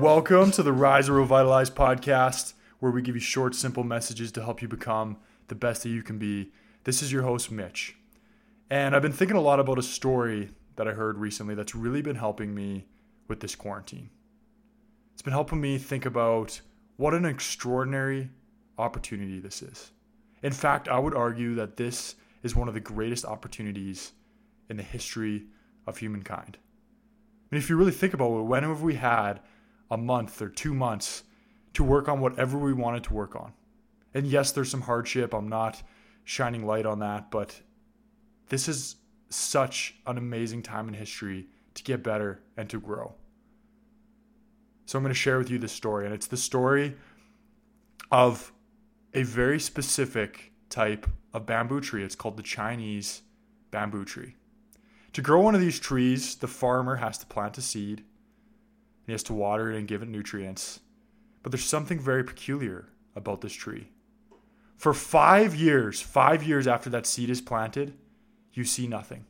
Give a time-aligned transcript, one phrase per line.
[0.00, 4.42] Welcome to the Rise or Revitalize podcast, where we give you short, simple messages to
[4.42, 6.52] help you become the best that you can be.
[6.84, 7.96] This is your host, Mitch.
[8.70, 12.00] And I've been thinking a lot about a story that I heard recently that's really
[12.00, 12.86] been helping me
[13.28, 14.08] with this quarantine.
[15.12, 16.62] It's been helping me think about
[16.96, 18.30] what an extraordinary
[18.78, 19.90] opportunity this is.
[20.42, 24.12] In fact, I would argue that this is one of the greatest opportunities
[24.70, 25.44] in the history
[25.86, 26.56] of humankind.
[27.50, 29.40] And if you really think about it, when have we had
[29.90, 31.24] a month or two months
[31.74, 33.52] to work on whatever we wanted to work on?
[34.14, 35.32] And yes, there's some hardship.
[35.34, 35.82] I'm not
[36.24, 37.60] shining light on that, but
[38.48, 38.96] this is
[39.28, 43.14] such an amazing time in history to get better and to grow.
[44.86, 46.96] So I'm going to share with you this story, and it's the story
[48.10, 48.52] of
[49.14, 52.02] a very specific type of bamboo tree.
[52.02, 53.22] It's called the Chinese
[53.70, 54.34] bamboo tree.
[55.12, 58.04] To grow one of these trees, the farmer has to plant a seed.
[59.06, 60.80] He has to water it and give it nutrients.
[61.42, 63.88] But there's something very peculiar about this tree.
[64.76, 67.94] For five years, five years after that seed is planted,
[68.52, 69.26] you see nothing.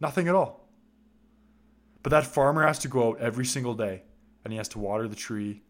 [0.00, 0.68] Nothing at all.
[2.02, 4.02] But that farmer has to go out every single day
[4.44, 5.62] and he has to water the tree,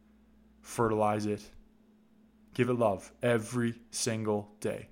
[0.61, 1.43] fertilize it,
[2.55, 4.89] give it love every single day.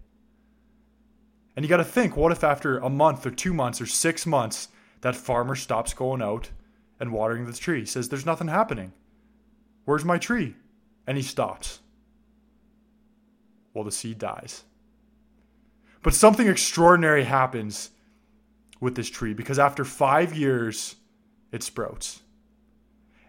[1.56, 4.26] And you got to think what if after a month or two months or six
[4.26, 4.68] months,
[5.00, 6.50] that farmer stops going out
[7.02, 7.80] and watering the tree?
[7.80, 8.92] He says, There's nothing happening.
[9.84, 10.54] Where's my tree?
[11.04, 11.80] And he stops.
[13.74, 14.62] Well, the seed dies.
[16.02, 17.90] But something extraordinary happens
[18.80, 20.94] with this tree because after five years,
[21.50, 22.20] it sprouts.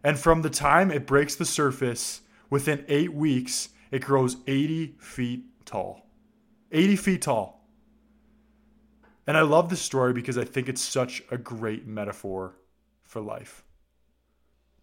[0.03, 2.21] And from the time it breaks the surface,
[2.51, 6.05] within eight weeks, it grows 80 feet tall.
[6.71, 7.65] 80 feet tall.
[9.25, 12.55] And I love this story because I think it's such a great metaphor
[13.13, 13.63] for life.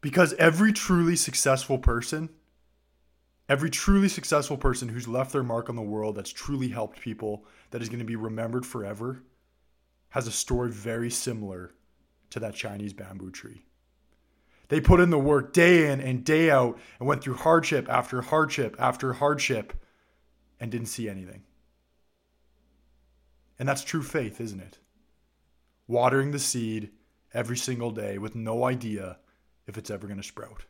[0.01, 2.31] Because every truly successful person,
[3.49, 7.45] every truly successful person who's left their mark on the world, that's truly helped people,
[7.73, 9.25] that is going to be remembered forever,
[10.11, 11.73] has a story very similar
[12.31, 13.67] to that Chinese bamboo tree.
[14.69, 18.23] They put in the work day in and day out and went through hardship after
[18.23, 19.75] hardship after hardship
[20.61, 21.43] and didn't see anything.
[23.59, 24.79] And that's true faith, isn't it?
[25.89, 26.93] Watering the seed
[27.33, 29.19] every single day with no idea
[29.67, 30.65] if it's ever going to sprout.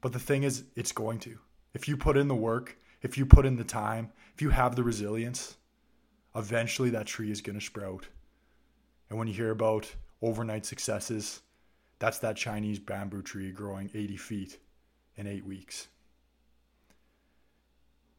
[0.00, 1.38] But the thing is, it's going to.
[1.74, 4.76] If you put in the work, if you put in the time, if you have
[4.76, 5.56] the resilience,
[6.34, 8.06] eventually that tree is going to sprout.
[9.10, 9.92] And when you hear about
[10.22, 11.40] overnight successes,
[11.98, 14.58] that's that Chinese bamboo tree growing 80 feet
[15.16, 15.88] in eight weeks.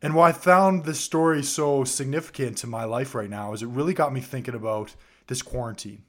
[0.01, 3.67] And why I found this story so significant to my life right now is it
[3.67, 4.95] really got me thinking about
[5.27, 6.03] this quarantine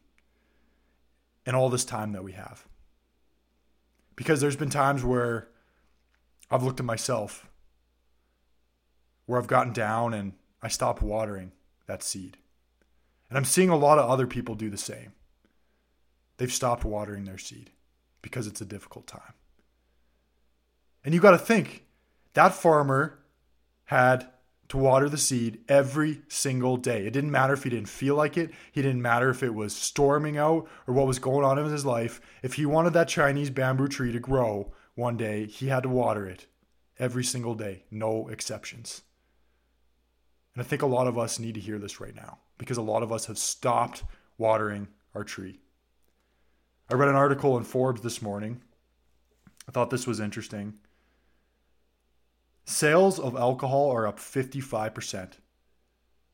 [1.49, 2.67] and all this time that we have.
[4.17, 5.49] Because there's been times where
[6.51, 7.49] I've looked at myself,
[9.25, 11.53] where I've gotten down and I stopped watering
[11.87, 12.37] that seed.
[13.31, 15.13] And I'm seeing a lot of other people do the same.
[16.37, 17.71] They've stopped watering their seed
[18.21, 19.33] because it's a difficult time.
[21.03, 21.87] And you got to think
[22.35, 23.21] that farmer
[23.87, 24.29] had
[24.69, 27.07] to water the seed every single day.
[27.07, 28.51] It didn't matter if he didn't feel like it.
[28.71, 31.87] He didn't matter if it was storming out or what was going on in his
[31.87, 32.21] life.
[32.43, 36.27] If he wanted that Chinese bamboo tree to grow one day, he had to water
[36.27, 36.47] it
[36.99, 39.03] every single day, no exceptions.
[40.55, 42.83] And I think a lot of us need to hear this right now because a
[42.83, 44.03] lot of us have stopped
[44.37, 45.61] watering our tree.
[46.91, 48.61] I read an article in Forbes this morning.
[49.69, 50.79] I thought this was interesting.
[52.69, 55.39] Sales of alcohol are up 55%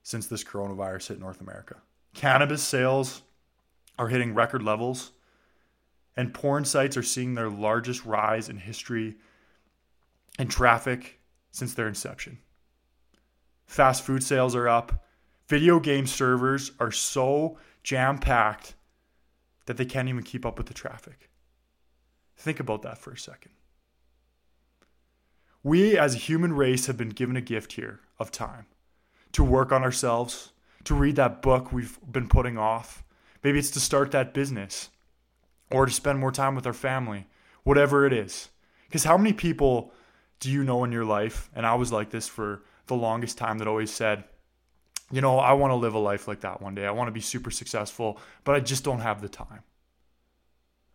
[0.02, 1.76] since this coronavirus hit North America.
[2.12, 3.22] Cannabis sales
[4.00, 5.12] are hitting record levels,
[6.16, 9.14] and porn sites are seeing their largest rise in history
[10.36, 11.20] and traffic
[11.52, 12.38] since their inception.
[13.66, 15.04] Fast food sales are up.
[15.46, 18.74] Video game servers are so jam packed
[19.66, 21.30] that they can't even keep up with the traffic.
[22.36, 23.52] Think about that for a second.
[25.64, 28.66] We as a human race have been given a gift here of time
[29.32, 30.52] to work on ourselves,
[30.84, 33.02] to read that book we've been putting off.
[33.42, 34.90] Maybe it's to start that business
[35.70, 37.28] or to spend more time with our family,
[37.62, 38.50] whatever it is.
[38.86, 39.90] Because how many people
[40.38, 41.48] do you know in your life?
[41.54, 44.24] And I was like this for the longest time that always said,
[45.10, 46.84] you know, I want to live a life like that one day.
[46.86, 49.62] I want to be super successful, but I just don't have the time.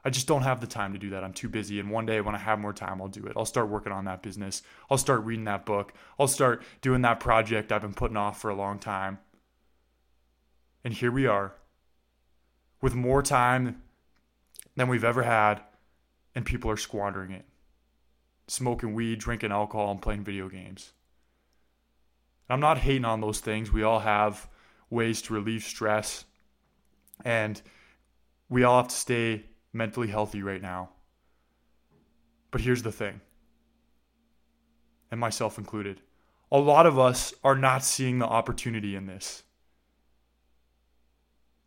[0.04, 1.24] I just don't have the time to do that.
[1.24, 1.80] I'm too busy.
[1.80, 3.34] And one day when I have more time, I'll do it.
[3.36, 4.62] I'll start working on that business.
[4.90, 5.94] I'll start reading that book.
[6.18, 9.19] I'll start doing that project I've been putting off for a long time.
[10.86, 11.54] And here we are
[12.81, 13.81] with more time
[14.78, 15.62] than we've ever had.
[16.36, 17.45] and people are squandering it.
[18.48, 20.94] Smoking weed, drinking alcohol, and playing video games.
[22.50, 23.72] I'm not hating on those things.
[23.72, 24.48] We all have
[24.90, 26.25] ways to relieve stress,
[27.24, 27.62] and
[28.50, 30.89] we all have to stay mentally healthy right now.
[32.51, 33.21] But here's the thing,
[35.12, 36.01] and myself included
[36.51, 39.44] a lot of us are not seeing the opportunity in this.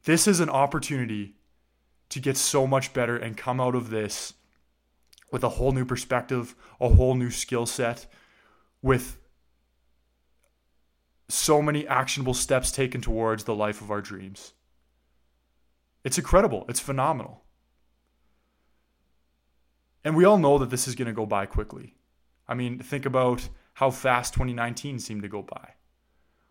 [0.04, 1.36] This is an opportunity
[2.08, 4.34] to get so much better and come out of this
[5.30, 8.06] with a whole new perspective, a whole new skill set,
[8.82, 9.18] with
[11.28, 14.52] so many actionable steps taken towards the life of our dreams.
[16.04, 16.66] It's incredible.
[16.68, 17.44] It's phenomenal.
[20.04, 21.94] And we all know that this is going to go by quickly.
[22.48, 25.74] I mean, think about how fast 2019 seemed to go by.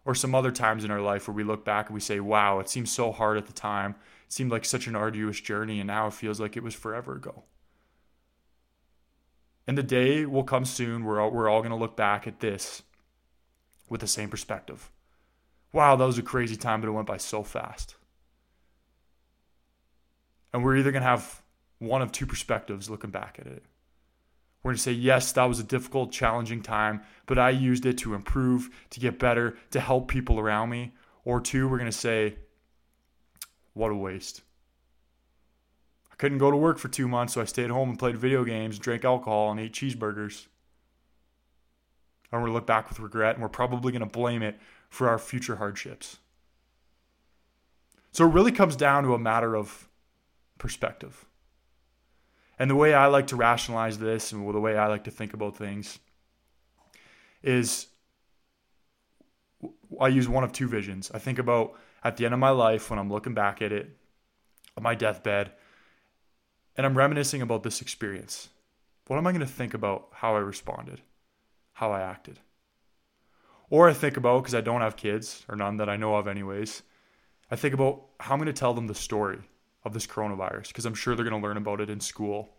[0.03, 2.59] Or some other times in our life where we look back and we say, wow,
[2.59, 3.91] it seemed so hard at the time.
[4.25, 7.15] It seemed like such an arduous journey, and now it feels like it was forever
[7.15, 7.43] ago.
[9.67, 12.81] And the day will come soon where we're all going to look back at this
[13.89, 14.89] with the same perspective.
[15.71, 17.95] Wow, that was a crazy time, but it went by so fast.
[20.51, 21.40] And we're either going to have
[21.81, 23.65] one of two perspectives looking back at it.
[24.61, 27.97] We're going to say, yes, that was a difficult, challenging time, but I used it
[27.99, 30.93] to improve, to get better, to help people around me.
[31.25, 32.35] Or two, we're going to say,
[33.73, 34.43] what a waste.
[36.11, 38.43] I couldn't go to work for two months, so I stayed home and played video
[38.43, 40.45] games, drank alcohol, and ate cheeseburgers.
[42.31, 44.59] And we're going to look back with regret, and we're probably going to blame it
[44.89, 46.17] for our future hardships.
[48.11, 49.89] So it really comes down to a matter of
[50.59, 51.25] perspective.
[52.61, 55.33] And the way I like to rationalize this and the way I like to think
[55.33, 55.97] about things
[57.41, 57.87] is
[59.99, 61.09] I use one of two visions.
[61.11, 61.73] I think about
[62.03, 63.97] at the end of my life when I'm looking back at it,
[64.77, 65.53] on my deathbed,
[66.77, 68.49] and I'm reminiscing about this experience.
[69.07, 71.01] What am I going to think about how I responded,
[71.73, 72.41] how I acted?
[73.71, 76.27] Or I think about, because I don't have kids, or none that I know of,
[76.27, 76.83] anyways,
[77.49, 79.39] I think about how I'm going to tell them the story
[79.83, 82.49] of this coronavirus because I'm sure they're going to learn about it in school.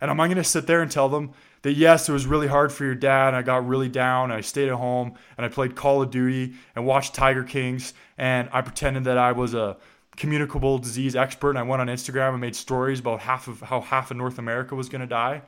[0.00, 1.32] And am I going to sit there and tell them
[1.62, 4.68] that yes, it was really hard for your dad, I got really down, I stayed
[4.68, 9.04] at home, and I played Call of Duty and watched Tiger Kings, and I pretended
[9.04, 9.76] that I was a
[10.16, 13.82] communicable disease expert, and I went on Instagram and made stories about half of how
[13.82, 15.42] half of North America was going to die?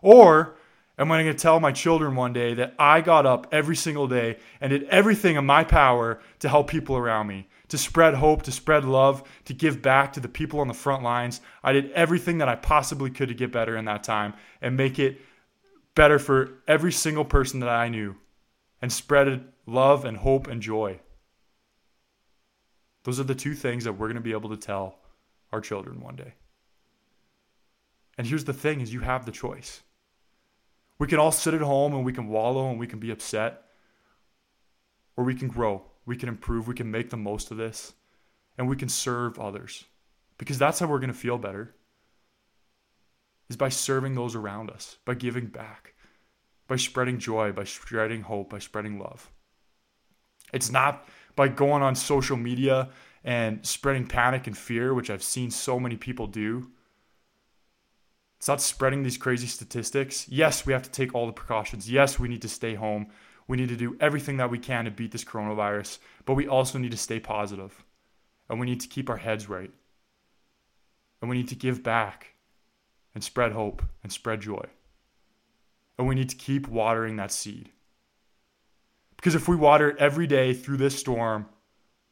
[0.00, 0.56] Or
[0.98, 4.08] am I going to tell my children one day that I got up every single
[4.08, 7.48] day and did everything in my power to help people around me?
[7.68, 11.02] to spread hope, to spread love, to give back to the people on the front
[11.02, 11.40] lines.
[11.62, 14.98] I did everything that I possibly could to get better in that time and make
[14.98, 15.20] it
[15.94, 18.16] better for every single person that I knew
[18.80, 21.00] and spread love and hope and joy.
[23.04, 24.98] Those are the two things that we're going to be able to tell
[25.52, 26.34] our children one day.
[28.16, 29.82] And here's the thing is you have the choice.
[30.98, 33.62] We can all sit at home and we can wallow and we can be upset
[35.16, 37.92] or we can grow we can improve, we can make the most of this,
[38.56, 39.84] and we can serve others.
[40.38, 41.74] Because that's how we're going to feel better.
[43.50, 45.92] Is by serving those around us, by giving back,
[46.66, 49.30] by spreading joy, by spreading hope, by spreading love.
[50.50, 51.06] It's not
[51.36, 52.88] by going on social media
[53.22, 56.70] and spreading panic and fear, which I've seen so many people do.
[58.46, 60.26] Not spreading these crazy statistics.
[60.28, 61.90] Yes, we have to take all the precautions.
[61.90, 63.08] Yes, we need to stay home.
[63.46, 66.78] We need to do everything that we can to beat this coronavirus, but we also
[66.78, 67.84] need to stay positive.
[68.48, 69.70] And we need to keep our heads right.
[71.20, 72.34] And we need to give back
[73.14, 74.64] and spread hope and spread joy.
[75.98, 77.70] And we need to keep watering that seed.
[79.16, 81.46] Because if we water it every day through this storm,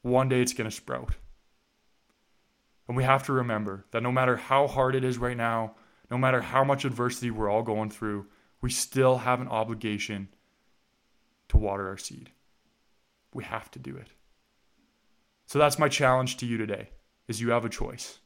[0.03, 1.15] one day it's going to sprout.
[2.89, 5.77] And we have to remember that no matter how hard it is right now,
[6.11, 8.27] no matter how much adversity we're all going through,
[8.61, 10.29] we still have an obligation
[11.49, 12.31] to water our seed.
[13.35, 14.09] We have to do it.
[15.47, 16.91] So that's my challenge to you today
[17.29, 18.19] is you have a choice.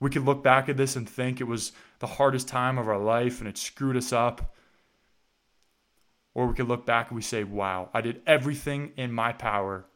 [0.00, 2.98] We could look back at this and think it was the hardest time of our
[2.98, 4.54] life and it screwed us up.
[6.34, 9.86] Or we could look back and we say, wow, I did everything in my power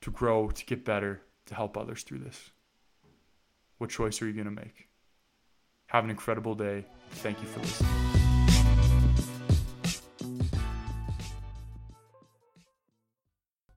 [0.00, 2.50] to grow, to get better, to help others through this.
[3.78, 4.89] What choice are you going to make?
[5.90, 6.84] Have an incredible day.
[7.10, 8.19] Thank you for listening.